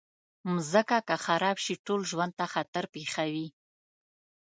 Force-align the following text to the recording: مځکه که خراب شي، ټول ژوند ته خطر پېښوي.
مځکه 0.53 0.97
که 1.07 1.15
خراب 1.25 1.57
شي، 1.63 1.73
ټول 1.85 2.01
ژوند 2.11 2.33
ته 2.39 2.45
خطر 2.53 2.83
پېښوي. 2.93 3.47